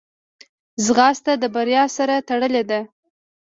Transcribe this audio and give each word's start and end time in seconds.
ځغاسته 0.85 1.31
د 1.37 1.43
بریا 1.55 1.83
سره 1.97 2.15
تړلې 2.27 2.63
ده 2.69 2.79